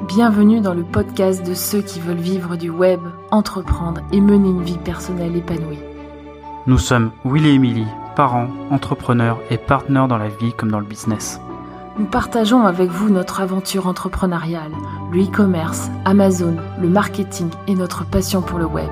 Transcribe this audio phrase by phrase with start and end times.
[0.00, 2.98] Bienvenue dans le podcast de ceux qui veulent vivre du web,
[3.30, 5.78] entreprendre et mener une vie personnelle épanouie.
[6.66, 7.86] Nous sommes Will et Emily,
[8.16, 11.40] parents, entrepreneurs et partenaires dans la vie comme dans le business.
[11.96, 14.72] Nous partageons avec vous notre aventure entrepreneuriale,
[15.12, 18.90] le e-commerce, Amazon, le marketing et notre passion pour le web.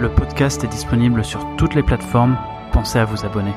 [0.00, 2.38] Le podcast est disponible sur toutes les plateformes.
[2.72, 3.52] Pensez à vous abonner.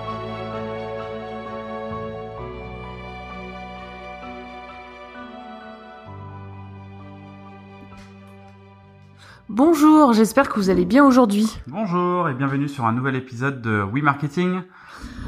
[9.64, 11.46] Bonjour, j'espère que vous allez bien aujourd'hui.
[11.68, 14.64] Bonjour et bienvenue sur un nouvel épisode de We Marketing.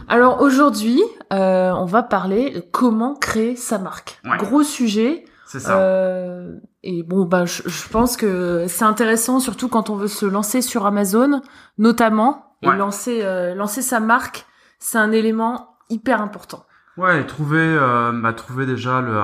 [0.08, 1.00] Alors aujourd'hui,
[1.32, 4.20] euh, on va parler de comment créer sa marque.
[4.26, 4.38] Ouais.
[4.38, 5.26] Gros sujet.
[5.46, 5.78] C'est ça.
[5.78, 10.26] Euh, et bon, bah, je, je pense que c'est intéressant, surtout quand on veut se
[10.26, 11.44] lancer sur Amazon,
[11.78, 12.76] notamment, et Ouais.
[12.76, 14.48] lancer, euh, lancer sa marque,
[14.80, 16.66] c'est un élément hyper important.
[16.98, 19.20] Ouais, et trouver, euh, bah, trouver déjà le,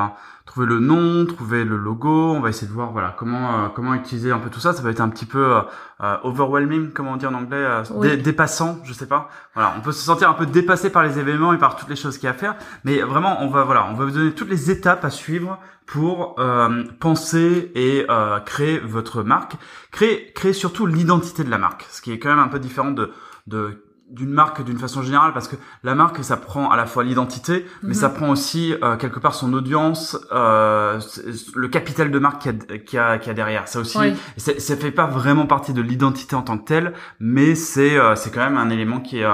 [0.48, 2.32] trouver le nom, trouver le logo.
[2.34, 4.74] On va essayer de voir, voilà, comment, euh, comment utiliser un peu tout ça.
[4.74, 5.62] Ça va être un petit peu euh,
[6.02, 8.08] euh, overwhelming, comment on dit en anglais, euh, Oui.
[8.10, 9.30] dé- dépassant, je sais pas.
[9.54, 11.96] Voilà, on peut se sentir un peu dépassé par les événements et par toutes les
[11.96, 12.56] choses qu'il y a à faire.
[12.86, 16.40] Mais vraiment, on va, voilà, on va vous donner toutes les étapes à suivre pour
[16.40, 19.54] euh, penser et euh, créer votre marque.
[19.92, 22.90] Créer, créer surtout l'identité de la marque, ce qui est quand même un peu différent
[22.92, 23.12] de,
[23.46, 27.04] de d'une marque d'une façon générale parce que la marque ça prend à la fois
[27.04, 27.94] l'identité mais Mhm.
[27.94, 31.00] ça prend aussi euh, quelque part son audience euh,
[31.56, 33.98] le capital de marque qu'il y a, qu'il y a, y a derrière ça aussi
[34.00, 34.16] Oui.
[34.38, 38.32] ça fait pas vraiment partie de l'identité en tant que telle mais c'est euh, c'est
[38.32, 39.32] quand même un élément qui est euh,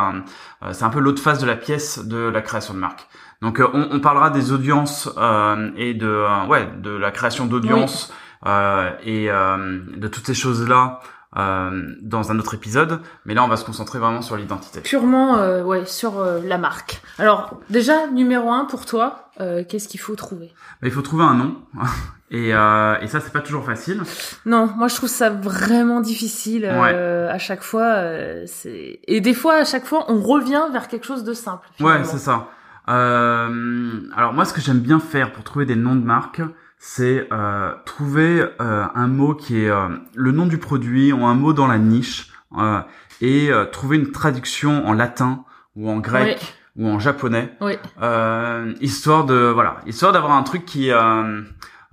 [0.71, 3.07] c'est un peu l'autre face de la pièce de la création de marque
[3.41, 8.11] donc euh, on, on parlera des audiences euh, et de ouais de la création d'audience
[8.45, 10.99] euh, et euh, de toutes ces choses là
[11.37, 15.37] euh, dans un autre épisode mais là on va se concentrer vraiment sur l'identité Purement,
[15.37, 17.01] euh, ouais, sur euh, la marque.
[17.19, 20.53] Alors, déjà, numéro un pour toi, euh, qu'est-ce qu'il faut trouver?
[20.81, 21.55] Mais il faut trouver un nom.
[22.31, 24.01] Et, euh, et ça, c'est pas toujours facile.
[24.47, 27.83] Non, moi je trouve ça vraiment difficile euh, à chaque fois.
[27.83, 31.67] euh, c'est et des fois, à chaque fois, on revient vers quelque chose de simple.
[31.79, 32.47] Ouais, c'est ça.
[32.89, 36.41] Euh, alors moi, ce que j'aime bien faire pour trouver des noms de marques,
[36.77, 41.33] c'est euh, trouver euh, un mot qui est euh, le nom du produit ou un
[41.35, 42.79] mot dans la niche euh,
[43.21, 45.43] et euh, trouver une traduction en latin
[45.75, 47.73] ou en grec ou en japonais, Oui.
[48.01, 50.91] euh, histoire de voilà, histoire d'avoir un truc qui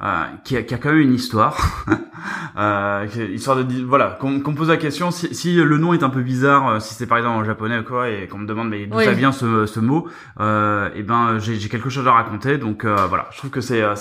[0.03, 1.85] euh, euh, qui, a, qui a quand même une histoire,
[2.59, 6.11] euh, histoire de voilà qu'on me pose la question si, si le nom est un
[6.11, 8.69] peu bizarre, euh, si c'est par exemple en japonais ou quoi, et qu'on me demande
[8.69, 9.05] mais d'où Oui.
[9.05, 10.09] ça vient ce, ce mot,
[10.41, 13.83] euh, et ben j'ai quelque chose à raconter, donc euh, voilà, je trouve que c'est
[13.83, 13.95] euh,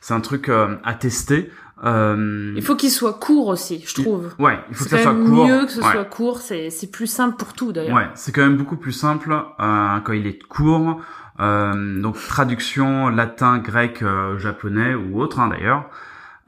[0.00, 1.50] c'est un truc à tester.
[1.82, 4.34] Euh, Il faut qu'il soit court aussi, je trouve.
[4.38, 5.46] ouais, il faut que ça soit court.
[5.46, 5.92] mieux que ce Ouais.
[5.92, 6.38] soit court.
[6.40, 7.96] C'est c'est plus simple pour tout d'ailleurs.
[7.96, 11.00] Ouais, c'est quand même beaucoup plus simple euh, quand il est court.
[11.40, 15.88] Euh, donc traduction latin, grec, euh, japonais ou autre hein, d'ailleurs.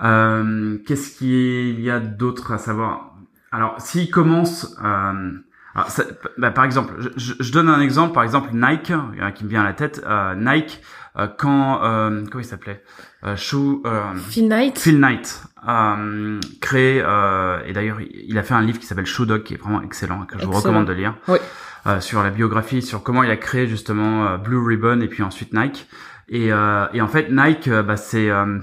[0.02, 3.14] Euh, Qu'est-ce qu'il y a d'autre à savoir?
[3.52, 5.30] Alors s'il commence, euh,
[5.74, 6.04] alors, ça-
[6.38, 9.62] bah, par exemple, je, je- donne un exemple, par exemple Nike euh, qui me vient
[9.62, 10.02] à la tête.
[10.06, 10.82] euh, Nike
[11.18, 12.82] euh, quand euh, comment il s'appelait?
[13.24, 13.80] Euh, Shoe.
[13.86, 14.78] euh, Phil Knight.
[14.78, 19.06] Phil Knight euh, créé euh, et d'ailleurs il il a fait un livre qui s'appelle
[19.06, 21.38] Shoe Dog qui est vraiment excellent que je vous recommande de lire Oui.
[21.86, 25.22] Euh, sur la biographie sur comment il a créé justement euh, Blue Ribbon et puis
[25.22, 25.88] ensuite Nike
[26.28, 28.58] et, euh, et en fait Nike bah, c'est euh,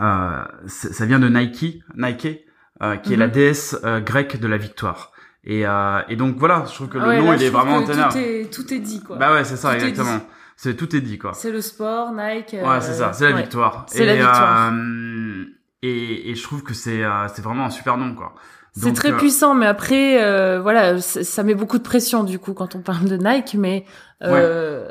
[0.00, 2.44] euh, ça vient de Nike Nike
[2.82, 3.20] euh, qui est Mhm.
[3.20, 5.12] la déesse euh, grecque de la victoire
[5.44, 7.50] et, euh, et donc voilà je trouve que le Ah ouais, nom là, il est
[7.50, 9.16] vraiment tout est tout est dit quoi.
[9.16, 10.20] bah ouais c'est ça Tout exactement
[10.56, 12.54] c'est tout est dit quoi C'est le sport, Nike.
[12.60, 13.42] Ouais, c'est ça, c'est la ouais.
[13.42, 13.86] victoire.
[13.88, 14.72] C'est la Et, victoire.
[14.72, 15.44] euh,
[15.82, 18.34] et, et je trouve que c'est euh, c'est vraiment un super nom quoi.
[18.78, 22.54] C'est très euh, puissant, mais après, euh, voilà, ça met beaucoup de pression du coup
[22.54, 23.84] quand on parle de Nike, mais
[24.22, 24.88] euh,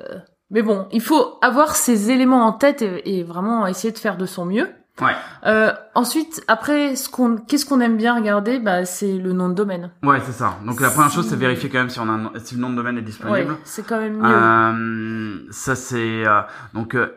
[0.52, 4.18] mais bon, il faut avoir ces éléments en tête et, et vraiment essayer de faire
[4.18, 4.68] de son mieux.
[5.00, 5.12] Ouais.
[5.46, 9.54] Euh, ensuite, après, ce qu'on, qu'est-ce qu'on aime bien regarder, bah, c'est le nom de
[9.54, 9.92] domaine.
[10.02, 10.56] Ouais, c'est ça.
[10.66, 12.72] Donc la première chose, c'est vérifier quand même si on a un, si le nom
[12.72, 13.58] de domaine est Ouais, disponible.
[13.64, 14.26] c'est quand même mieux.
[14.26, 16.42] Euh, ça c'est euh,
[16.74, 17.14] donc euh,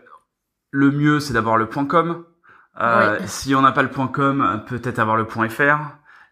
[0.73, 2.25] le mieux, c'est d'avoir le .com.
[2.81, 3.27] Euh, Ouais.
[3.27, 5.79] Si on n'a pas le .com, peut-être avoir le .fr.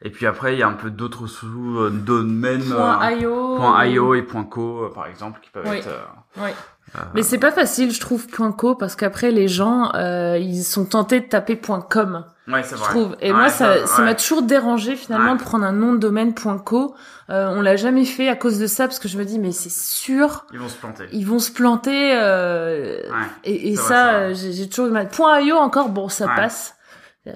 [0.03, 2.63] Et puis après, il y a un peu d'autres sous-domaines.
[2.71, 3.59] Point euh, .io.
[3.85, 5.79] .io et .co euh, par exemple qui peuvent Oui.
[5.79, 5.89] être.
[5.89, 6.55] euh, Ouais.
[6.97, 10.63] euh, Mais c'est pas facile, je trouve, point .co, parce qu'après, les gens, euh, ils
[10.63, 11.59] sont tentés de taper
[11.91, 12.25] .com.
[12.47, 12.91] Ouais, c'est je vrai.
[12.91, 13.17] trouve.
[13.21, 15.39] Et Ouais, moi, ça, ça m'a toujours dérangé finalement Ouais.
[15.39, 16.95] de prendre un nom de domaine .co.
[17.31, 19.53] Euh, on l'a jamais fait à cause de ça parce que je me dis mais
[19.53, 21.05] c'est sûr, Ils vont se planter.
[21.13, 22.13] ils vont se planter.
[22.17, 23.27] Euh, Ouais.
[23.45, 25.09] Et, et ça, euh, j'ai toujours du mal.
[25.09, 26.77] Point .io encore, bon, ça passe.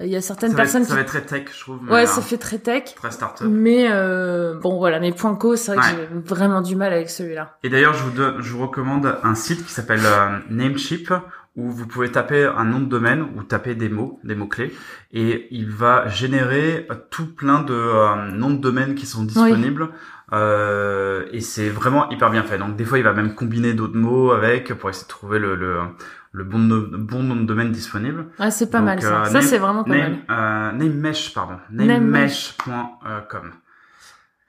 [0.01, 1.59] Il y a certaines ça va, être, personnes ça va qui, être très tech, je
[1.59, 1.79] trouve.
[1.91, 2.95] ouais, ça fait très tech.
[2.95, 3.45] très startup.
[3.47, 5.93] Mais euh, bon, voilà, mais point .co, c'est vrai Ouais.
[6.07, 7.57] que j'ai vraiment du mal avec celui-là.
[7.63, 11.13] Et d'ailleurs, je vous je vous recommande un site qui s'appelle euh, Namecheap
[11.55, 14.73] où vous pouvez taper un nom de domaine ou taper des mots, des mots clés,
[15.11, 19.89] et il va générer tout plein de euh, noms de domaine qui sont disponibles.
[20.33, 22.57] Euh, et c'est vraiment hyper bien fait.
[22.57, 25.55] Donc des fois, il va même combiner d'autres mots avec pour essayer de trouver le,
[25.55, 25.77] le,
[26.31, 28.25] le bon, bon nom de domaine disponible.
[28.39, 29.21] Ah, c'est pas mal ça.
[29.21, 30.37] Euh, ça, c'est vraiment pas name, mal.
[30.37, 31.57] Euh, namemesh, pardon.
[31.71, 33.51] Namemesh.com.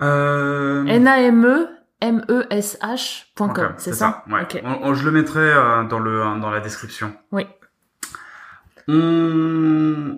[0.03, 0.85] Euh...
[0.87, 1.69] N-A-M-E
[2.11, 4.63] mesh.com, c'est ça, ouais.
[4.83, 7.15] on, je le mettrai euh, dans le dans la description.
[7.33, 7.47] Oui.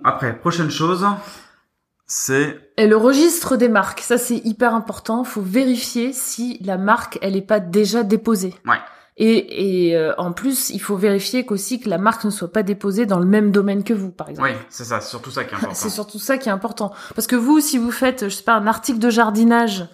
[0.03, 1.07] Après, prochaine chose,
[2.07, 3.99] c'est et le registre des marques.
[3.99, 5.23] Ça c'est hyper important.
[5.23, 8.55] Faut vérifier si la marque elle est pas déjà déposée.
[8.65, 8.79] Ouais.
[9.19, 12.61] Et, et euh, en plus, il faut vérifier qu'aussi que la marque ne soit pas
[12.61, 14.49] déposée dans le même domaine que vous, par exemple.
[14.51, 15.73] Oui, c'est ça, c'est surtout ça qui est important.
[15.75, 16.93] c'est surtout ça qui est important.
[17.15, 19.87] Parce que vous, si vous faites, je sais pas, un article de jardinage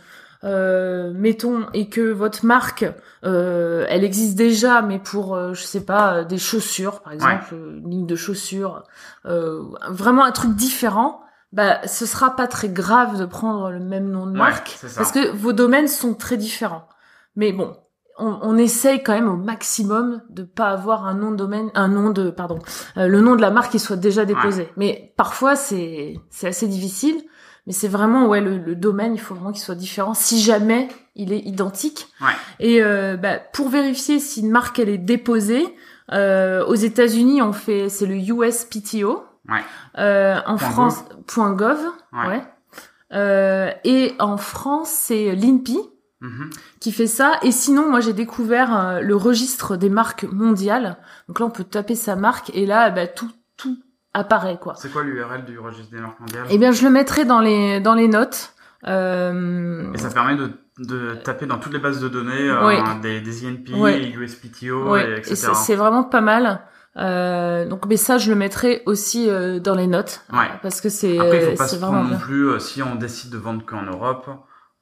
[0.43, 2.85] euh, mettons, et que votre marque,
[3.23, 7.89] euh, elle existe déjà, mais pour, euh, je sais pas, des chaussures, par exemple, une
[7.89, 8.83] ligne de chaussures,
[9.23, 11.22] vraiment un truc différent,
[11.53, 15.31] bah, ce sera pas très grave de prendre le même nom de marque, parce que
[15.31, 16.87] vos domaines sont très différents.
[17.35, 17.77] Mais bon,
[18.17, 21.87] on, on, essaye quand même au maximum de pas avoir un nom de domaine, un
[21.87, 22.59] nom de, pardon,
[22.95, 24.69] le nom de la marque qui soit déjà déposé.
[24.77, 27.23] Mais parfois c'est c'est assez difficile.
[27.65, 31.31] Mais c'est vraiment ouais le, domaine, il faut vraiment qu'il soit différent si jamais il
[31.31, 32.07] est identique.
[32.19, 32.33] Ouais.
[32.59, 35.65] Et euh, bah, pour vérifier si une marque elle est déposée,
[36.11, 39.23] euh, aux États-Unis on fait c'est le USPTO.
[39.49, 39.63] Ouais.
[39.97, 41.05] Euh, en France
[41.35, 41.79] .gov.
[42.13, 42.43] Ouais.
[43.11, 45.79] Euh, et en France c'est l'INPI.
[46.21, 46.57] Mm-hmm.
[46.79, 50.95] qui fait ça et sinon moi j'ai découvert euh, le registre des marques mondiales
[51.27, 53.77] donc là on peut taper sa marque et là bah, tout tout
[54.13, 54.75] apparaît quoi.
[54.77, 56.45] C'est quoi l'URL du registre des marques mondiales?
[56.49, 58.53] Eh bien, je le mettrai dans les dans les notes.
[58.85, 59.91] Euh...
[59.93, 63.45] Et ça permet de, de taper dans toutes les bases de données euh, des, des
[63.47, 64.13] INP, oui.
[64.17, 65.51] USPTO, et etc.
[65.53, 66.61] C'est vraiment pas mal.
[66.97, 70.49] Euh, donc, mais ça, je le mettrai aussi euh, dans les notes, ouais.
[70.61, 71.17] parce que c'est.
[71.19, 73.81] Après, il faut pas se prendre non plus euh, si on décide de vendre qu'en
[73.81, 74.29] Europe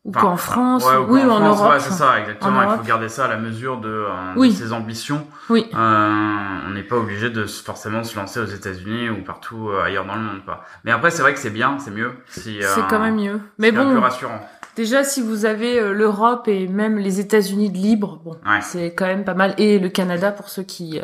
[0.04, 1.72] ou qu'en France, ouais, ou oui, en, France, Europe.
[1.74, 2.64] Ouais, c'est ça, exactement.
[2.64, 4.50] Il faut garder ça à la mesure de, euh, oui.
[4.50, 5.28] de ses ambitions.
[5.50, 5.68] Oui.
[5.74, 10.06] Euh, on n'est pas obligé de forcément se lancer aux États-Unis ou partout euh, ailleurs
[10.06, 10.64] dans le monde, quoi.
[10.86, 12.14] Mais après, c'est vrai que c'est bien, c'est mieux.
[12.30, 13.40] Si, c'est quand même mieux.
[13.60, 13.88] Mais bon.
[13.88, 14.40] plus rassurant.
[14.76, 18.62] Déjà, si vous avez l'Europe et même les États-Unis de libre, bon, ouais.
[18.62, 19.54] c'est quand même pas mal.
[19.60, 21.00] Et le Canada pour ceux qui.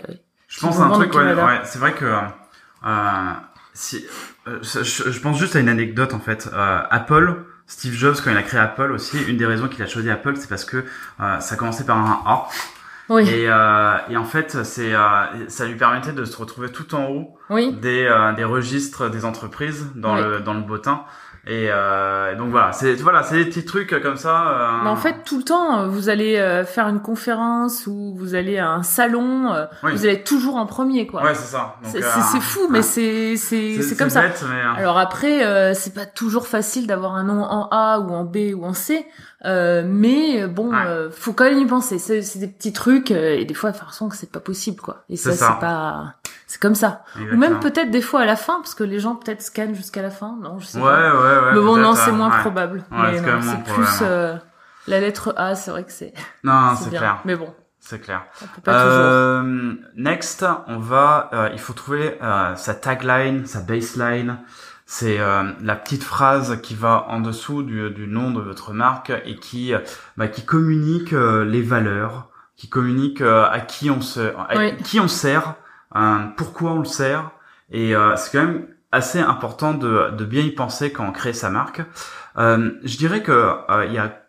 [0.47, 2.11] Je pense à un truc, ouais, ouais c'est vrai que
[3.73, 4.05] si,
[4.45, 6.49] je, je, pense juste à une anecdote en fait.
[6.53, 10.09] Apple Steve Jobs, quand il a créé Apple aussi, une des raisons qu'il a choisi
[10.09, 10.85] Apple, c'est parce que
[11.19, 12.47] euh, ça commençait par un A.
[13.09, 13.29] Oui.
[13.29, 17.09] Et, euh, et en fait, c'est euh, ça lui permettait de se retrouver tout en
[17.09, 17.73] haut oui.
[17.73, 20.23] des, euh, des registres des entreprises dans oui.
[20.23, 21.03] le dans le bottin.
[21.49, 24.49] Et, euh, donc voilà, c'est voilà, c'est des petits trucs comme ça.
[24.49, 24.83] Euh...
[24.83, 28.57] Mais en fait, tout le temps, vous allez euh, faire une conférence ou vous allez
[28.57, 29.93] à un salon, euh, oui.
[29.93, 31.23] vous allez toujours en premier, quoi.
[31.23, 31.77] Ouais, c'est ça.
[31.83, 34.45] C'est euh, fou, mais c'est c'est c'est comme bête, ça.
[34.49, 34.81] Mais...
[34.81, 38.65] Alors après, c'est pas toujours facile d'avoir un nom en A ou en B ou
[38.65, 39.05] en C.
[39.45, 40.85] Euh, mais bon, ouais.
[40.85, 41.99] euh, faut quand même y penser.
[41.99, 45.03] C'est des petits trucs et des fois, de toute façon, que c'est pas possible, quoi.
[45.09, 46.15] Et ça, c'est pas,
[46.47, 47.03] c'est comme ça.
[47.15, 47.35] Exactement.
[47.35, 50.01] Ou même peut-être des fois à la fin, parce que les gens peut-être scannent jusqu'à
[50.01, 50.37] la fin.
[50.41, 51.13] Non, je sais ouais, pas.
[51.13, 52.83] Ouais, ouais, Mais bon, non, c'est euh, moins probable.
[52.89, 54.35] Mais c'est plus euh,
[54.87, 55.53] la lettre A.
[55.53, 56.13] C'est vrai que c'est.
[56.43, 57.19] Non, c'est clair.
[57.25, 57.53] Mais bon.
[57.79, 58.23] C'est clair.
[58.41, 59.75] On peut pas euh.
[59.95, 62.17] Next, on va, euh, il faut trouver
[62.55, 64.39] sa tagline, sa baseline.
[64.89, 69.11] C'est euh, la petite phrase qui va en dessous du, du nom de votre marque
[69.25, 69.73] et qui,
[70.15, 74.77] bah, qui communique euh, les valeurs, qui communique euh, à qui on se, à oui.
[74.77, 75.55] qui on sert,
[76.35, 77.31] pourquoi on le sert.
[77.71, 81.49] Et c'est quand même assez important de, de bien y penser quand on crée sa
[81.49, 81.81] marque.
[82.37, 84.21] je dirais que il y a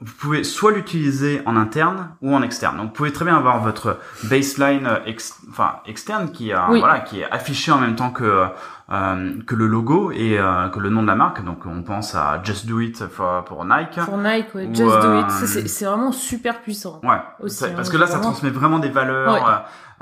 [0.00, 2.78] vous pouvez soit l'utiliser en interne ou en externe.
[2.78, 6.80] Donc vous pouvez très bien avoir votre baseline ex, enfin externe qui oui.
[6.80, 8.48] voilà qui est affiché en même temps que
[8.88, 11.44] euh, que le logo et euh, que le nom de la marque.
[11.44, 13.98] Donc on pense à Just Do It for, pour Nike.
[14.04, 14.68] Pour Nike, ouais.
[14.72, 15.30] Just Do euh, It,
[15.68, 17.00] c'est vraiment super puissant.
[17.02, 17.18] Ouais.
[17.40, 19.34] Aussi, parce hein, que là, ça transmet vraiment des valeurs.
[19.34, 19.40] Ouais.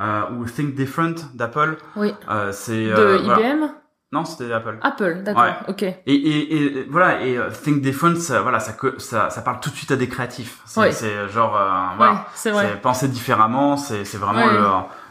[0.01, 1.77] Euh, ou Think Different d'Apple.
[1.97, 2.13] Oui.
[2.53, 3.41] c'est de voilà.
[3.51, 3.67] IBM.
[4.13, 4.79] Non, c'était Apple.
[4.81, 5.53] Apple, d'accord, Ouais.
[5.67, 5.83] ok.
[5.83, 9.75] Et, et, et voilà, et Think Different, ça, voilà, ça, ça, ça parle tout de
[9.75, 10.61] suite à des créatifs.
[10.67, 10.93] C'est Ouais.
[11.33, 14.61] genre, euh, voilà, Ouais, c'est penser différemment, c'est vraiment le,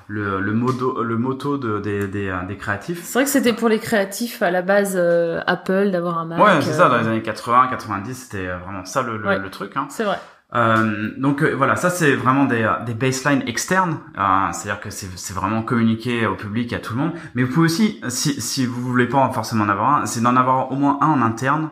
[0.07, 3.01] le, le, modo, le motto de, des, des, euh, des créatifs.
[3.03, 6.39] C'est vrai que c'était pour les créatifs à la base euh, Apple d'avoir un Mac.
[6.39, 9.75] Ouais, c'est ça, dans euh, les années 80, 90, c'était vraiment ça le, le truc.
[9.75, 9.87] Hein.
[9.89, 10.17] C'est vrai.
[10.55, 14.89] Euh, donc euh, voilà, ça c'est vraiment des, euh, des baselines externes, euh, c'est-à-dire que
[14.91, 17.11] c'est vraiment communiqué au public et à tout le monde.
[17.33, 20.35] Mais vous pouvez aussi, si, si vous voulez pas forcément en avoir un, c'est d'en
[20.35, 21.69] avoir au moins un en interne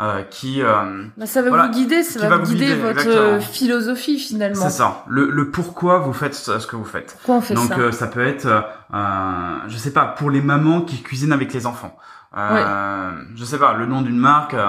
[0.00, 2.80] euh, qui euh, Bah, ça va Voilà, vous guider, ça va, va vous guider guider,
[2.80, 3.40] votre exactement.
[3.40, 4.62] philosophie finalement.
[4.64, 7.68] c'est ça le, le pourquoi vous faites ce que vous faites Pourquoi on fait donc
[7.68, 8.46] ça euh, ça peut être
[8.92, 11.96] euh, je sais pas pour les mamans qui cuisinent avec les enfants
[12.36, 14.66] euh, je sais pas le nom d'une marque euh,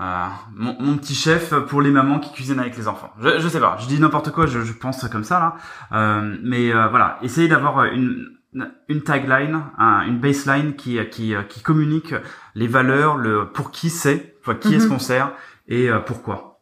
[0.00, 3.48] euh, mon, mon petit chef pour les mamans qui cuisinent avec les enfants je, je
[3.48, 5.54] sais pas je dis n'importe quoi je, je pense comme ça là
[5.92, 8.34] Euh, mais euh, voilà essayez d'avoir une
[8.88, 12.14] une tagline, un- une baseline qui qui qui communique
[12.54, 14.90] les valeurs, le pour qui c'est, enfin, qui est-ce Mhm.
[14.92, 15.32] qu'on sert
[15.68, 16.58] et euh, pourquoi.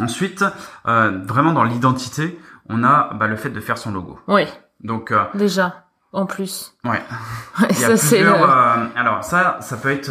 [0.00, 0.44] Ensuite,
[0.88, 4.18] euh, vraiment dans l'identité, on a bah, le fait de faire son logo.
[4.26, 4.44] Oui,
[4.82, 6.74] Donc euh, déjà, en plus.
[6.84, 6.90] ouais,
[7.60, 8.46] Ouais, il y a ça c'est plusieurs.
[8.46, 10.10] le- alors ça, ça peut être.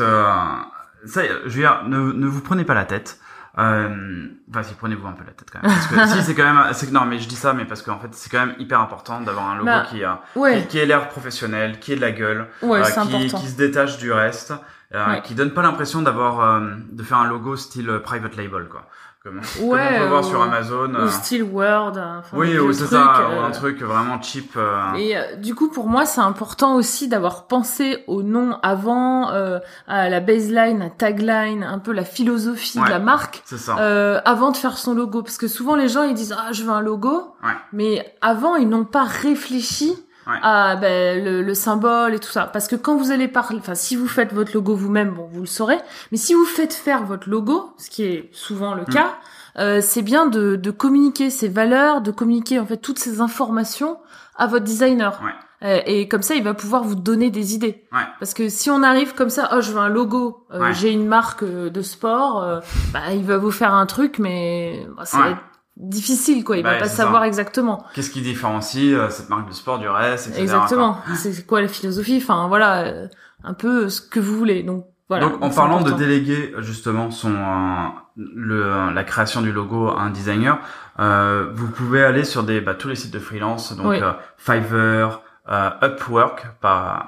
[1.06, 3.20] Ça, je veux dire, ne, ne vous prenez pas la tête.
[3.58, 5.72] Euh, enfin, si prenez-vous un peu la tête quand même.
[5.72, 7.98] Parce que si c'est quand même, c'est non, mais je dis ça, mais parce qu'en
[8.00, 10.78] fait, c'est quand même hyper important d'avoir un logo Bah, qui a, Ouais, qui, qui
[10.80, 14.54] ait l'air professionnel, qui ait de la gueule, ouais, euh, qui se détache du reste,
[14.94, 15.22] euh, Ouais.
[15.22, 18.88] qui donne pas l'impression d'avoir euh, de faire un logo style euh, private label quoi,
[19.26, 20.94] comme, comme Ouais, on peut voir ou- sur Amazon.
[20.94, 21.98] Ou euh, style Word.
[21.98, 24.52] hein, enfin, oui, ou c'est ça, euh, un truc vraiment cheap.
[24.56, 29.32] euh, Et euh, du coup, pour moi, c'est important aussi d'avoir pensé au nom avant,
[29.32, 32.86] euh, à la baseline, la tagline, un peu la philosophie Ouais.
[32.86, 33.78] de la marque, c'est ça.
[33.80, 35.24] euh, avant de faire son logo.
[35.24, 37.36] Parce que souvent, les gens, ils disent, ah, je veux un logo.
[37.44, 37.50] Ouais.
[37.74, 39.94] Mais avant, ils n'ont pas réfléchi
[40.28, 40.38] Ouais.
[40.42, 42.46] à ben, le, le symbole et tout ça.
[42.52, 45.42] Parce que quand vous allez parler, enfin, si vous faites votre logo vous-même, bon, vous
[45.42, 45.78] le saurez.
[46.12, 48.86] Mais si vous faites faire votre logo, ce qui est souvent le Mm.
[48.94, 49.14] cas,
[49.60, 53.98] euh, c'est bien de, de communiquer ces valeurs, de communiquer en fait toutes ces informations
[54.36, 55.20] à votre designer.
[55.24, 55.32] Ouais.
[55.64, 57.86] Euh, et comme ça, il va pouvoir vous donner des idées.
[57.94, 58.00] Ouais.
[58.20, 60.74] Parce que si on arrive comme ça, oh, je veux un logo, euh, Ouais.
[60.74, 62.60] j'ai une marque euh, de sport, euh,
[62.92, 65.32] bah, il va vous faire un truc, mais bah, ça va Ouais.
[65.32, 65.40] être
[65.78, 66.58] difficile, quoi.
[66.58, 67.28] Il Bah, va pas savoir ça.
[67.28, 67.84] exactement.
[67.94, 70.42] Qu'est-ce qui différencie euh, cette marque de sport du reste, etc.
[70.42, 71.00] Exactement.
[71.16, 72.20] C'est quoi la philosophie?
[72.22, 73.08] Enfin, voilà, euh,
[73.44, 74.64] un peu ce que vous voulez.
[74.64, 75.26] Donc, voilà.
[75.28, 80.10] Donc en parlant de déléguer justement son euh, le la création du logo à un
[80.10, 80.58] designer,
[81.00, 84.00] euh, vous pouvez aller sur des bah, tous les sites de freelance donc Oui.
[84.02, 87.06] euh, Fiverr, euh, Upwork, pas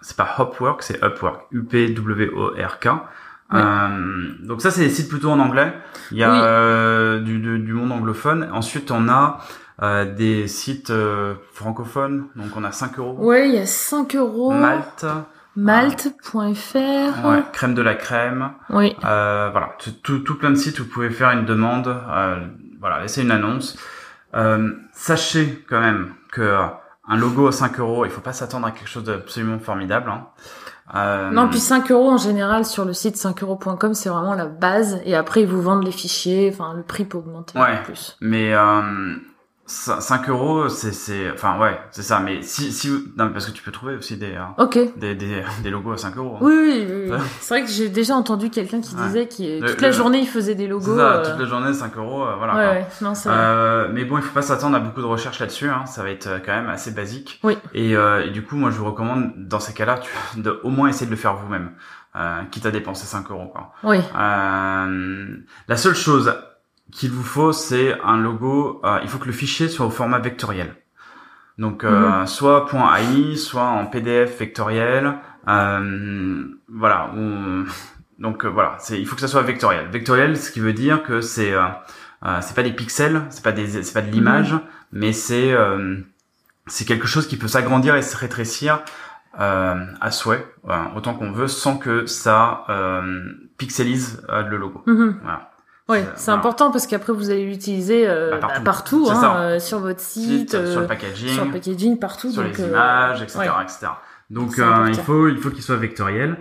[0.00, 2.88] c'est pas Hopwork, c'est Upwork, U P W O R K.
[3.54, 5.72] Euh, donc ça c'est des sites plutôt en anglais.
[6.10, 6.38] Il y a Oui.
[6.42, 8.48] euh, du, du du monde anglophone.
[8.52, 9.38] Ensuite on a
[9.82, 12.26] euh, des sites euh, francophones.
[12.36, 13.16] Donc on a 5 euros.
[13.18, 14.52] Ouais, il y a 5 euros.
[14.52, 15.04] Malte,
[15.54, 17.28] Malte.fr.
[17.28, 18.50] ouais, crème de la crème.
[18.70, 18.96] Oui.
[19.04, 19.70] Euh, voilà,
[20.02, 21.88] tout, tout, plein de sites où vous pouvez faire une demande.
[21.88, 22.40] Euh,
[22.80, 23.78] voilà, laissez une annonce.
[24.34, 26.56] Euh, sachez quand même que
[27.08, 30.10] un logo à 5 euros, il faut pas s'attendre à quelque chose d'absolument formidable.
[30.10, 30.26] Hein.
[30.94, 35.00] Euh, Non, puis 5 euros en général sur le site 5euros.com, c'est vraiment la base.
[35.04, 36.50] Et après, ils vous vendent les fichiers.
[36.52, 37.78] Enfin, le prix peut augmenter Ouais.
[37.80, 38.16] en plus.
[38.20, 38.82] Mais euh,
[39.68, 42.20] 5 euros, c'est, c'est, enfin ouais, c'est ça.
[42.20, 45.70] Mais si, si, non, parce que tu peux trouver aussi des, euh, des, des, des
[45.70, 46.36] logos à 5 euros.
[46.36, 46.38] hein.
[46.42, 47.10] Oui, oui, oui.
[47.10, 47.18] oui.
[47.40, 49.02] C'est vrai que j'ai déjà entendu quelqu'un qui Ouais.
[49.06, 50.96] disait qu'il Le- toute la journée il faisait des C'est logos.
[50.96, 52.54] ça, euh, toute la journée 5 euros, euh, voilà.
[52.54, 52.86] ouais, ouais.
[53.00, 53.38] Non, c'est vrai.
[53.38, 55.68] Euh, mais bon, il faut pas s'attendre à beaucoup de recherches là-dessus.
[55.68, 55.84] Hein.
[55.86, 57.40] Ça va être euh, quand même assez basique.
[57.42, 57.58] Oui.
[57.74, 60.70] Et, euh, et du coup, moi, je vous recommande dans ces cas-là, tu, de au
[60.70, 61.72] moins essayer de le faire vous-même,
[62.14, 63.48] euh, quitte à dépenser 5 euros.
[63.48, 63.72] Quoi.
[63.82, 63.98] Oui.
[64.16, 65.36] Euh,
[65.68, 66.32] la seule chose
[66.92, 68.80] qu'il vous faut, c'est un logo.
[68.84, 70.74] euh, il faut que le fichier soit au format vectoriel.
[71.58, 72.26] Donc, euh, Mhm.
[72.26, 72.66] soit
[72.98, 75.14] .ai, soit en PDF vectoriel.
[75.48, 77.10] Euh, voilà.
[77.16, 77.64] ou-
[78.18, 79.88] donc euh, voilà, c'est, il faut que ça soit vectoriel.
[79.90, 81.62] Vectoriel, ce qui veut dire que c'est euh,
[82.24, 84.54] euh, c'est pas des pixels, c'est pas des c'est pas de l'image,
[84.92, 85.96] mais c'est euh,
[86.66, 88.80] c'est quelque chose qui peut s'agrandir et se rétrécir
[89.40, 90.46] euh, à souhait,
[90.96, 94.82] autant qu'on veut, sans que ça euh, pixelise euh, le logo.
[94.86, 95.18] Mhm.
[95.22, 95.50] Voilà.
[95.88, 96.38] Ouais, C'est- c'est voilà.
[96.40, 99.08] important parce qu'après vous allez l'utiliser euh, Bah, bah, partout.
[99.10, 102.30] hein, euh, sur votre site, Site, sur euh, le packaging, sur le packaging, partout.
[102.32, 103.46] sur donc, les euh, images, etc., ouais.
[103.64, 103.86] etc.
[104.28, 106.38] Donc euh, il faut il faut qu'il soit vectoriel.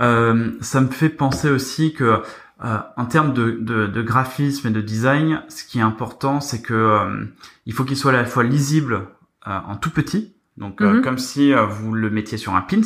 [0.00, 2.22] Euh, ça me fait penser aussi que
[2.64, 6.60] euh, en termes de, de, de graphisme et de design, ce qui est important, c'est
[6.60, 7.24] que euh,
[7.66, 9.06] il faut qu'il soit à la fois lisible
[9.46, 11.02] euh, en tout petit, donc euh, Mhm.
[11.02, 12.80] comme si euh, vous le mettiez sur un pins,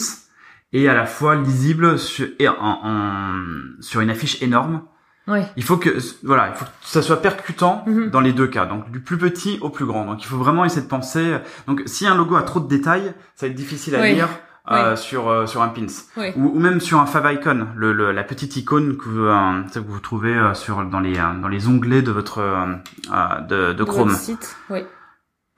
[0.75, 3.43] et à la fois lisible sur, et en, en-
[3.81, 4.83] sur une affiche énorme.
[5.29, 5.47] Ouais.
[5.57, 5.91] Il faut que
[6.25, 8.11] voilà, il faut que ça soit percutant Mhm.
[8.11, 10.05] dans les deux cas, donc du plus petit au plus grand.
[10.05, 11.37] Donc il faut vraiment essayer de penser.
[11.69, 14.15] Donc si un logo a trop de détails, ça va être difficile à Oui.
[14.15, 14.29] lire
[14.71, 15.87] euh, sur euh, sur un pins
[16.17, 16.29] Oui.
[16.37, 19.79] ou, ou même sur un favicon, le, le la petite icône que vous, euh, que
[19.81, 22.67] vous trouvez euh, sur dans les euh, dans les onglets de votre euh,
[23.13, 24.09] euh, de, de De Chrome.
[24.09, 24.57] votre site.
[24.71, 24.81] Oui.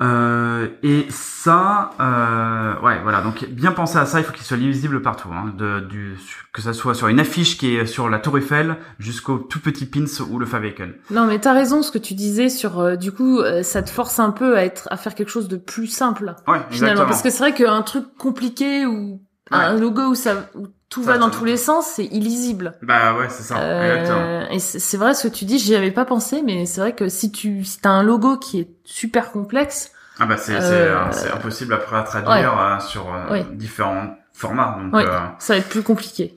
[0.03, 3.21] Euh, et ça, euh, ouais, voilà.
[3.21, 4.19] Donc bien penser à ça.
[4.19, 6.17] Il faut qu'il soit lisible partout, hein, de, du,
[6.53, 9.87] que ça soit sur une affiche qui est sur la Tour Eiffel jusqu'au tout petit
[9.87, 10.91] pins ou le favicon.
[11.11, 13.91] Non, mais t'as raison, ce que tu disais sur, euh, du coup, euh, ça te
[13.91, 16.71] force un peu à être, à faire quelque chose de plus simple, Ouais, finalement.
[16.71, 17.07] exactement.
[17.07, 19.23] Parce que c'est vrai qu'un truc compliqué ou
[19.53, 22.75] un logo où ça, où tout va dans tous les sens, c'est illisible.
[22.83, 23.59] Bah ouais, c'est ça.
[23.59, 26.95] Euh, et c'est vrai ce que tu dis, j'y avais pas pensé, mais c'est vrai
[26.95, 31.11] que si tu si as un logo qui est super complexe, Ah bah c'est Euh,
[31.35, 33.45] impossible après à traduire euh, sur euh, Ouais.
[33.55, 34.79] différents formats.
[34.81, 35.05] Donc Ouais.
[35.41, 36.35] ça va être plus compliqué.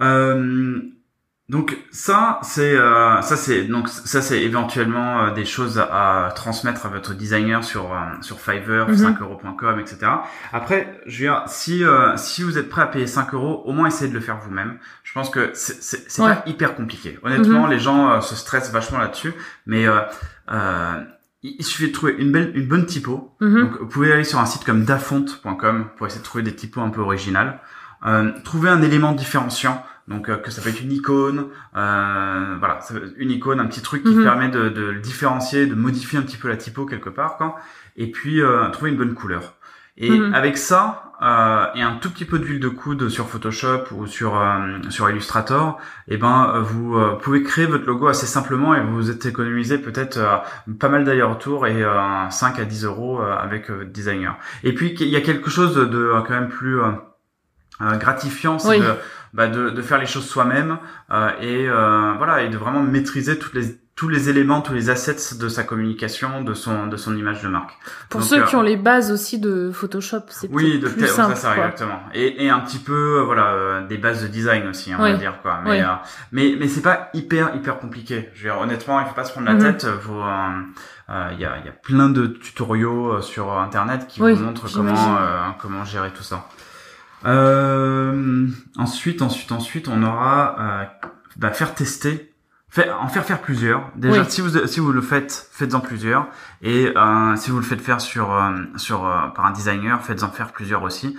[0.00, 0.80] Euh,
[1.48, 6.84] donc ça c'est euh, ça c'est donc ça c'est éventuellement euh, des choses à transmettre
[6.84, 8.96] à votre designer sur euh, sur Fiverr, Mhm.
[8.96, 9.98] 5euros.com, etc.
[10.52, 13.72] Après, je veux dire, si euh, si vous êtes prêt à payer 5 euros, au
[13.72, 14.78] moins essayez de le faire vous-même.
[15.04, 16.34] Je pense que c'est c'est Ouais.
[16.34, 17.18] pas hyper compliqué.
[17.22, 17.70] Honnêtement, Mhm.
[17.70, 19.32] les gens euh, se stressent vachement là-dessus,
[19.66, 20.00] mais euh,
[20.52, 21.02] euh,
[21.42, 23.60] il suffit de trouver une belle une bonne typo, Mhm.
[23.62, 26.80] donc, vous pouvez aller sur un site comme dafont.com pour essayer de trouver des typos
[26.82, 27.58] un peu originales.
[28.06, 31.46] Euh, trouver un élément différenciant, donc euh, que ça peut être une icône,
[31.76, 32.80] euh, voilà,
[33.18, 34.24] une icône, un petit truc qui Mhm.
[34.24, 37.56] permet de, de le différencier, de modifier un petit peu la typo quelque part, quoi.
[37.96, 39.54] Et puis euh, trouver une bonne couleur.
[40.00, 40.32] Et Mhm.
[40.32, 44.40] avec ça euh, et un tout petit peu d'huile de coude sur Photoshop ou sur
[44.40, 48.80] euh, sur Illustrator, et ben euh, vous euh, pouvez créer votre logo assez simplement et
[48.80, 50.36] vous êtes économisé peut-être euh,
[50.78, 54.36] pas mal d'aller-retour et euh, 5 à 10 euros euh, avec votre designer.
[54.62, 56.78] Et puis il y a quelque chose de, de, quand même plus
[57.98, 58.80] gratifiant, c'est Oui.
[58.80, 58.94] de,
[59.34, 60.78] bah, de, de faire les choses soi-même
[61.12, 64.90] euh, et euh, voilà et de vraiment maîtriser toutes les tous les éléments, tous les
[64.90, 67.72] assets de sa communication, de son de son image de marque.
[68.08, 71.08] Pour Donc, ceux euh, qui ont les bases aussi de Photoshop, c'est oui, de plus
[71.08, 71.34] simple.
[71.34, 72.00] ça, ça, exactement.
[72.14, 75.10] Et, et un petit peu, euh, voilà, euh, des bases de design aussi, on Oui.
[75.12, 75.58] va dire quoi.
[75.64, 75.80] Mais Oui.
[75.80, 75.94] euh,
[76.30, 78.30] mais mais c'est pas hyper hyper compliqué.
[78.34, 79.62] Je veux dire, honnêtement, il faut pas se prendre la Mhm.
[79.62, 79.84] tête.
[79.84, 79.96] Euh,
[81.10, 84.32] euh, il y a il y a plein de tutoriaux euh, sur internet qui Oui,
[84.34, 86.46] vous montrent comment euh, comment gérer tout ça.
[87.26, 88.46] Euh,
[88.76, 90.84] ensuite, ensuite, ensuite, on aura euh,
[91.36, 92.32] bah, faire tester,
[92.68, 93.90] faire, en faire faire plusieurs.
[93.96, 94.26] Déjà, Oui.
[94.28, 96.26] si vous si vous le faites, faites-en plusieurs.
[96.62, 100.28] Et euh, si vous le faites faire sur euh, sur euh, par un designer, faites-en
[100.30, 101.16] faire plusieurs aussi.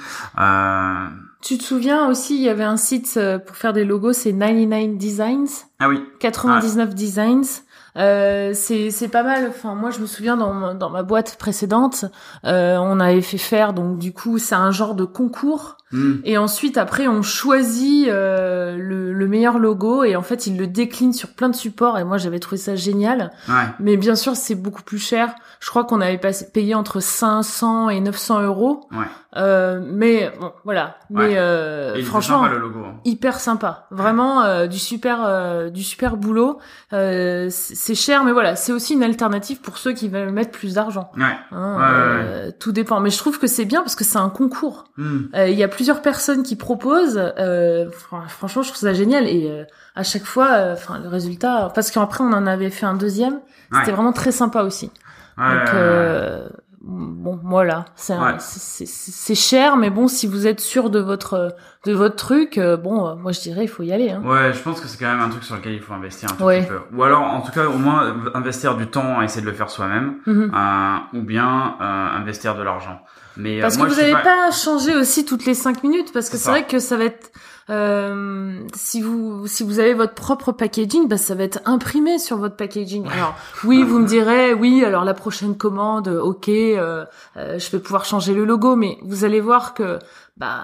[1.41, 4.97] Tu te souviens aussi, il y avait un site pour faire des logos, c'est 99
[4.97, 5.47] Designs,
[5.79, 7.61] ah oui, 99 Designs.
[7.95, 9.47] Euh, c'est c'est pas mal.
[9.49, 12.05] Enfin, moi, je me souviens dans ma- dans ma boîte précédente,
[12.45, 15.77] euh, on avait fait faire donc du coup, c'est un genre de concours.
[15.91, 16.17] Hmm.
[16.23, 20.67] Et ensuite, après, on choisit euh, le, le meilleur logo et en fait, il le
[20.67, 21.97] décline sur plein de supports.
[21.97, 23.31] Et moi, j'avais trouvé ça génial.
[23.47, 25.33] ouais, Mais bien sûr, c'est beaucoup plus cher.
[25.59, 26.19] Je crois qu'on avait
[26.53, 28.87] payé entre 500 et 900 euros.
[28.91, 29.05] ouais.
[29.37, 30.95] Euh, mais bon, voilà.
[31.11, 31.27] Ouais.
[31.27, 32.79] Mais euh, Et franchement, sympa, le logo.
[32.79, 32.95] hein.
[33.05, 33.85] hyper sympa.
[33.91, 36.57] Vraiment euh, du super, euh, du super boulot.
[36.93, 40.73] Euh, c'est cher, mais voilà, c'est aussi une alternative pour ceux qui veulent mettre plus
[40.73, 41.11] d'argent.
[41.15, 41.25] Ouais.
[41.51, 42.49] hein.
[42.59, 43.01] Tout dépend.
[43.01, 44.85] Mais je trouve que c'est bien parce que c'est un concours.
[44.97, 45.25] Hmm.
[45.35, 47.17] Il y a plusieurs personnes qui proposent.
[47.39, 49.25] Euh, fran- franchement, je trouve ça génial.
[49.27, 49.63] Et euh,
[49.95, 53.39] à chaque fois, euh, enfin, le résultat, parce qu'après on en avait fait un deuxième.
[53.71, 54.91] C'était vraiment très sympa aussi.
[55.37, 56.49] Ouais, Donc euh,
[56.81, 58.35] bon, voilà, c'est Ouais.
[58.39, 63.15] c'est cher, mais bon, si vous êtes sûr de votre de votre truc, euh, bon,
[63.15, 64.09] moi je dirais il faut y aller.
[64.11, 64.21] Hein.
[64.25, 66.35] Ouais, je pense que c'est quand même un truc sur lequel il faut investir un
[66.35, 66.59] tout Ouais.
[66.63, 66.79] petit peu.
[66.93, 69.69] Ou alors, en tout cas, au moins investir du temps à essayer de le faire
[69.69, 70.51] soi-même, Mhm.
[70.53, 72.99] euh, ou bien euh, investir de l'argent.
[73.37, 74.51] Mais euh, Parce moi, que vous suis n'allez pas...
[74.51, 77.31] changer aussi toutes les cinq minutes, parce que C'est vrai que ça va être
[77.69, 82.37] euh, si vous si vous avez votre propre packaging, bah ça va être imprimé sur
[82.37, 83.07] votre packaging.
[83.07, 87.05] Alors oui, vous me direz oui, alors la prochaine commande, euh, ok, euh,
[87.37, 89.99] euh, je vais pouvoir changer le logo, mais vous allez voir que
[90.39, 90.59] bah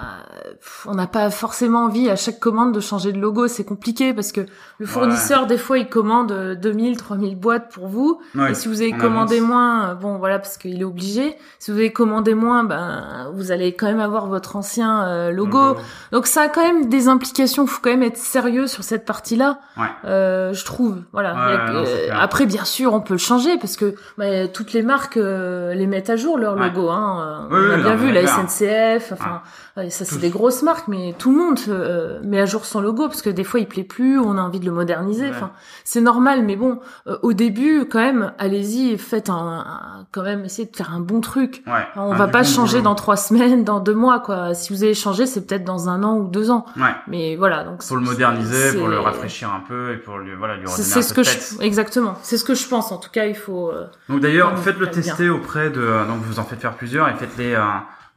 [0.85, 4.31] on n'a pas forcément envie à chaque commande de changer de logo, c'est compliqué parce
[4.31, 4.41] que
[4.79, 8.67] le fournisseur des fois il commande euh, 2000, 3000 boîtes pour vous Ouais, et si
[8.69, 9.49] vous avez commandé avance.
[9.49, 11.35] moins, euh, bon voilà parce qu'il est obligé.
[11.59, 15.73] Si vous avez commandé moins, ben vous allez quand même avoir votre ancien euh, logo.
[15.73, 15.77] Donc,
[16.13, 17.67] Donc ça a quand même des implications.
[17.67, 19.88] Faut quand même être sérieux sur cette partie-là, euh, ouais.
[20.05, 21.01] euh, je trouve.
[21.11, 21.31] Voilà.
[21.38, 24.83] A- non, euh, après, bien sûr, on peut le changer parce que bah, toutes les
[24.83, 26.89] marques euh, les mettent à jour leur logo.
[26.89, 27.47] Hein.
[27.51, 28.25] Oui, on a bien non, vu la.
[28.25, 29.11] SNCF.
[29.11, 29.41] Enfin,
[29.75, 33.08] ça c'est des grosses marques, mais tout le monde euh, met à jour son logo
[33.08, 35.25] parce que des fois il plaît plus, on a envie de le moderniser.
[35.25, 35.32] Ouais.
[35.36, 35.51] Enfin,
[35.84, 40.45] c'est normal, mais bon, euh, au début, quand même, allez-y, faites un, un- quand même,
[40.45, 41.63] essayez de faire un bon truc.
[41.67, 41.86] Ouais.
[41.95, 44.54] On Un va pas changer dans trois semaines, dans deux mois, quoi.
[44.54, 46.65] Si vous allez changer, c'est peut-être dans un an ou deux ans.
[46.78, 46.84] Ouais.
[47.08, 50.56] Mais voilà, donc Pour le moderniser, pour le rafraîchir un peu et pour lui, voilà,
[50.56, 52.15] lui redonner c'est un ce peu que de je, exactement.
[52.21, 52.91] C'est ce que je pense.
[52.91, 53.69] En tout cas, il faut.
[53.69, 55.82] euh, Donc d'ailleurs, faites-le tester auprès de.
[56.08, 57.54] Donc vous en faites faire plusieurs et faites-les.
[57.56, 57.65] Euh, euh,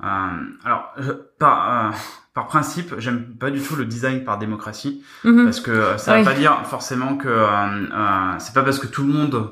[0.01, 1.97] alors euh, par euh,
[2.39, 5.47] par principe, j'aime pas du tout le design par démocratie mhm.
[5.47, 6.25] parce que euh, ça veut Oui.
[6.25, 7.47] pas dire forcément que euh,
[7.93, 9.51] euh, c'est pas parce que tout le monde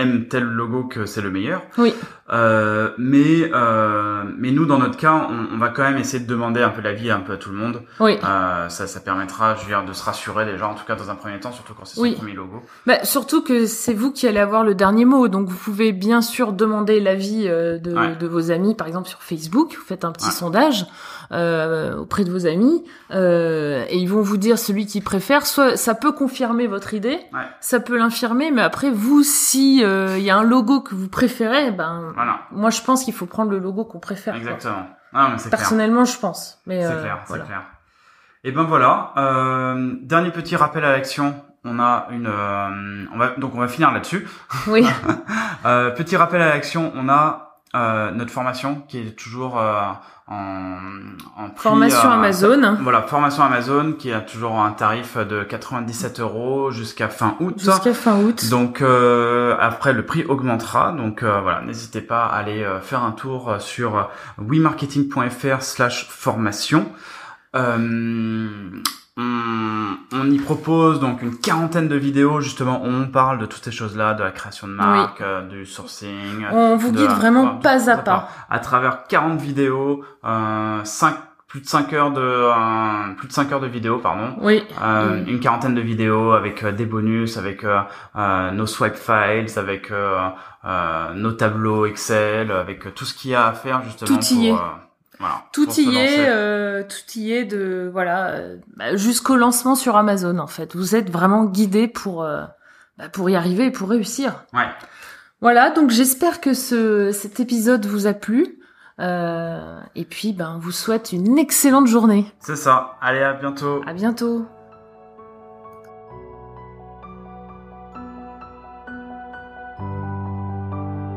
[0.00, 1.62] aime tel logo que c'est le meilleur.
[1.78, 1.94] Oui.
[2.32, 6.28] Euh, mais euh, mais nous dans notre cas, on, on, va quand même essayer de
[6.28, 7.82] demander un peu l'avis un peu à tout le monde.
[7.98, 8.18] Oui.
[8.24, 11.10] Euh, ça ça permettra, je veux dire, de se rassurer déjà en tout cas dans
[11.10, 12.14] un premier temps, surtout quand c'est son Oui.
[12.14, 12.62] premier logo.
[12.86, 16.20] Bah, surtout que c'est vous qui allez avoir le dernier mot, donc vous pouvez bien
[16.22, 18.14] sûr demander l'avis de, Ouais.
[18.14, 20.32] de vos amis, par exemple sur Facebook, vous faites un petit Ouais.
[20.32, 20.86] sondage
[21.32, 25.46] euh, auprès de vos amis, euh, et ils vont vous dire celui qui préfère.
[25.46, 27.46] Soit ça peut confirmer votre idée, Ouais.
[27.60, 31.08] ça peut l'infirmer, mais après vous, si euh, il y a un logo que vous
[31.08, 32.40] préférez, ben Voilà.
[32.50, 34.34] moi je pense qu'il faut prendre le logo qu'on préfère.
[34.36, 34.86] Exactement.
[35.12, 35.58] Ah, mais c'est clair.
[35.58, 36.60] Personnellement, je pense.
[36.66, 37.44] Mais C'est euh, clair, voilà.
[37.44, 37.62] c'est clair.
[38.44, 39.12] Et ben voilà.
[39.18, 41.34] Euh, dernier petit rappel à l'action.
[41.62, 44.26] On a une, euh, on va donc on va finir là-dessus.
[44.66, 44.86] Oui,
[45.66, 46.90] Euh, petit rappel à l'action.
[46.96, 49.80] On a euh, notre formation qui est toujours euh,
[50.26, 50.76] en,
[51.36, 56.18] en prix, formation euh, Amazon Voilà, formation Amazon qui a toujours un tarif de 97
[56.20, 57.54] euros jusqu'à fin août.
[57.58, 58.48] jusqu'à fin août.
[58.50, 63.12] Donc euh, après le prix augmentera, donc euh, voilà, n'hésitez pas à aller faire un
[63.12, 66.90] tour sur wemarketing.fr/formation.
[67.56, 68.48] Euh,
[69.16, 73.64] on, on y propose donc une quarantaine de vidéos justement où on parle de toutes
[73.64, 76.44] ces choses-là, de la création de marque, euh, du sourcing.
[76.52, 78.28] On vous de guide la- vraiment pas à pas.
[78.48, 81.14] À travers 40 vidéos, euh, 5
[81.48, 84.36] plus de 5 heures de euh, plus de 5 heures de vidéos pardon.
[84.40, 84.62] Oui.
[84.80, 85.32] Euh, Oui.
[85.32, 87.64] une quarantaine de vidéos avec euh, des bonus, avec
[88.52, 89.90] nos swipe files, avec
[91.14, 94.58] nos tableaux Excel, avec tout ce qu'il y a à faire justement Tout y pour
[94.58, 94.62] est.
[95.20, 99.96] voilà, Tout y est, euh, tout y est de voilà euh, bah, jusqu'au lancement sur
[99.96, 100.74] Amazon en fait.
[100.74, 102.42] Vous êtes vraiment guidé pour euh,
[102.96, 104.44] bah, pour y arriver et pour réussir.
[104.54, 104.68] Ouais.
[105.42, 108.56] Voilà, donc j'espère que ce cet épisode vous a plu.
[108.98, 112.24] Euh, et puis ben on vous souhaite une excellente journée.
[112.40, 112.96] C'est ça.
[113.02, 113.82] Allez, à bientôt.
[113.86, 114.46] À bientôt.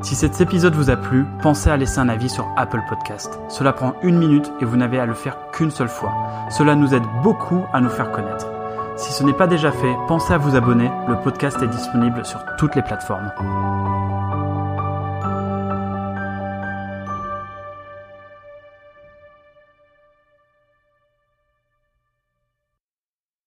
[0.03, 3.39] Si cet épisode vous a plu, pensez à laisser un avis sur Apple Podcast.
[3.47, 6.13] Cela prend une minute et vous n'avez à le faire qu'une seule fois.
[6.49, 8.47] Cela nous aide beaucoup à nous faire connaître.
[8.97, 10.91] Si ce n'est pas déjà fait, pensez à vous abonner.
[11.07, 13.31] Le podcast est disponible sur toutes les plateformes.